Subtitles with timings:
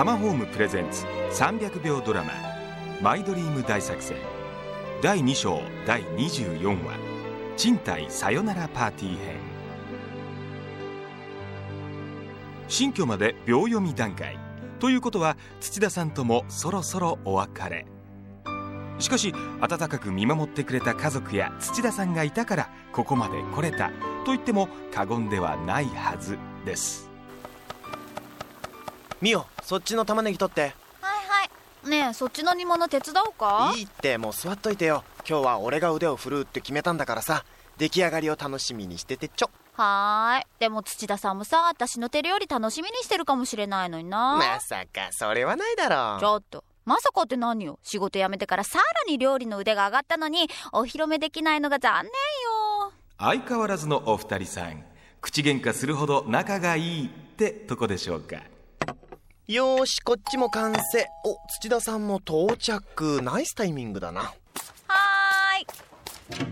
[0.00, 2.32] タマホームプレゼンツ300秒ドラマ
[3.04, 4.16] 「マイドリーム大作戦」
[5.04, 6.94] 第2章第24話
[7.58, 9.36] 「賃貸さよならパーティー編」
[12.66, 14.38] 新居まで秒読み段階。
[14.78, 17.84] ということは土田さんともそろそろお別れ。
[18.98, 23.90] しかし温かく見守ってくれた家族や土田さんがいたからここまで来れた。
[24.24, 27.09] と言っても過言ではないはずです。
[29.20, 30.60] ミオそっちの玉ねぎ取って。
[30.62, 31.90] はいはい。
[31.90, 33.72] ねえそっちの煮物手伝おうか？
[33.76, 34.16] いいって。
[34.18, 35.04] もう座っといてよ。
[35.28, 37.44] 今日は俺が腕を振るうって決めたんだからさ。
[37.76, 39.50] 出来上がりを楽しみにしててちょ。
[39.74, 40.46] はーい。
[40.58, 44.36] でも土田さんもさ私の手料理楽しみにしてるかもしれないのにな。
[44.36, 46.64] まさかそれはないだろちょっと。
[46.84, 47.78] まさかって何よ？
[47.82, 52.92] 仕事辞めてからさらに料理の腕が上がったのにお披露目できないのが残念よ。
[53.18, 54.82] 相変わらずのお二人さん。
[55.20, 58.36] 口喧嘩するほど仲がいいってとこでしょうか
[59.50, 61.08] よーしこっちも完成。
[61.24, 63.20] お土田さんも到着。
[63.20, 64.20] ナイスタイミングだな。
[64.20, 66.46] はー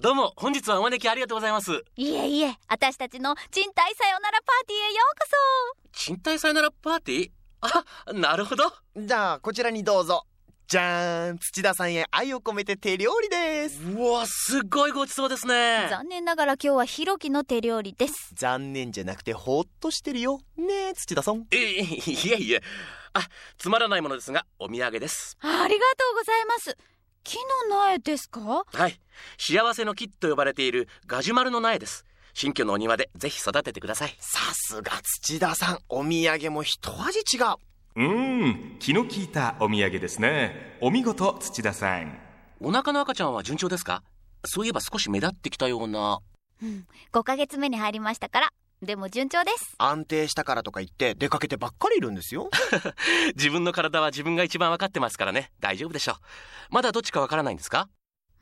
[0.00, 1.82] どうも本日はお招きありがとうございます。
[1.96, 7.30] いいえいえ私たちの賃貸さよならパーティーへようこ賃貸さよならパーティー？
[7.62, 8.72] あなるほど。
[8.96, 10.24] じゃあこちらにどうぞ
[10.72, 11.38] じゃーん。
[11.38, 13.78] 土田さんへ愛を込めて手料理です。
[13.82, 15.82] うわすごいごちそうですね。
[15.90, 18.30] そ残念ながら今日はひろきの手料理です。
[18.32, 20.40] 残念じゃなくてほっとしてるよ。
[20.56, 21.44] ねえ土田さん。
[21.50, 21.82] えい
[22.32, 22.62] えいえ
[23.12, 23.20] あ
[23.58, 25.36] つまらないものですがお土産です。
[25.42, 26.78] ありがとうございます。
[27.22, 27.36] 木
[27.68, 28.64] の苗ですか？
[28.72, 28.98] はい。
[29.36, 32.06] 幸せの木と呼ばれているガジュマルの苗です。
[32.32, 34.16] 新居のお庭でぜひ育ててください。
[34.18, 35.80] さすが土田さん。
[35.90, 37.56] お土産も一味違う
[37.94, 40.76] うーん気の利いたお土産ですね。
[40.80, 42.18] お見事土田さん。
[42.60, 44.02] お腹の赤ちゃんは順調ですか？
[44.44, 46.20] そういえば少し目立ってきたような。
[46.62, 48.48] うん5ヶ月目に入りましたから
[48.82, 49.74] でも順調です。
[49.78, 52.48] 安定したからとか言って出かけてばっかりいるんですよ。
[53.36, 55.52] 自分の体は自分が一番分かってますからね。
[55.60, 56.16] 大丈夫でしょう。
[56.70, 57.88] まだどっちかわからないんですか？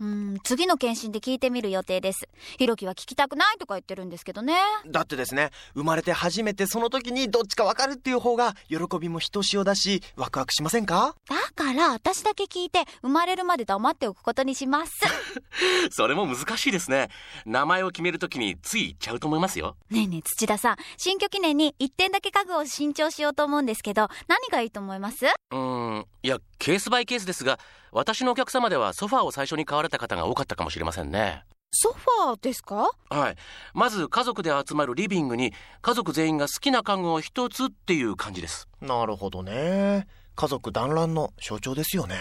[0.00, 2.28] うん次の検診で聞いてみる予定です。
[2.58, 4.54] ひろきは聞きたくないとか言ってるんですけどね。
[4.86, 11.14] だってですね生まれて初めてその時にどっちかわかるっていう方が喜びもひとしおだしワクワクしませんか？
[11.28, 14.92] だから私だけ聞いて生まれるまで黙っておくことにします。
[15.90, 17.08] それも難しいですね。
[17.44, 19.76] 名前を決めるときについ言っちゃうと思いますよ。
[19.90, 25.26] ねえねえ土田さん新居記念に1点だけ家具を新調しようと思うんですけど何がいいと思います？
[25.26, 27.58] うーんいやケースバイケースですが
[27.90, 31.42] 私のお客様ではソファーを最初に買われた方が多かったかもしれませんね。
[31.72, 32.90] ソファーですか？
[33.08, 33.36] はい。
[33.74, 38.68] まず家族で集まるリビングに家族全員が好きな家具を一つっていう感じです。
[38.80, 40.06] なるほどね。
[40.36, 42.16] 家族団らんの象徴ですよね。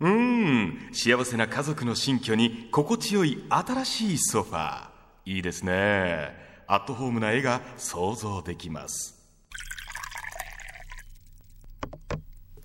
[0.00, 0.90] うーん。
[0.92, 4.88] 幸せな家族の新居に心地よい新しいソファー。
[5.24, 6.34] いいですね。
[6.66, 9.19] アットホームな絵が想像できます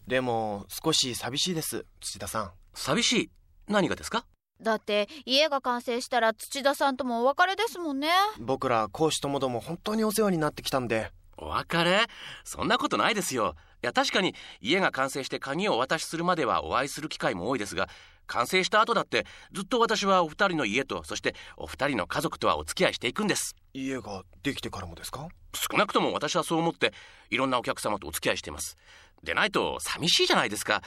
[0.08, 2.52] でも少し寂しいです土田さん。
[2.74, 3.32] 寂しい？
[3.68, 4.26] 何がですか？
[4.62, 8.10] だって家が完成したら土田さんともお別れですもんね。
[8.40, 11.12] 僕ら講師ともども本当にお世話になってきたんで。
[11.38, 12.06] お別れ？
[12.44, 13.56] そんなことないですよ。
[13.75, 17.88] いや確かに家が完成して鍵をお渡しするまではお会いする機会も多いですが
[18.28, 23.56] 完成した後だってずっと私はお二人の家とそしてお二人の家族とはお付き合いしていくんです。
[23.74, 25.28] 家ができてからもですか？
[25.54, 26.94] 少なくとも私はそう思って
[27.30, 28.78] いろんなお客様とお付き合いしています。
[29.24, 30.82] でないと寂しいじゃないですか。